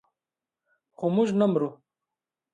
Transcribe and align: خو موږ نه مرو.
خو 0.95 1.05
موږ 1.15 1.29
نه 1.39 1.45
مرو. 1.51 1.69